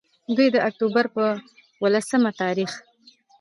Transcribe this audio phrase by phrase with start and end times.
[0.35, 1.25] دوي د اکتوبر پۀ
[1.83, 2.71] ولسم تاريخ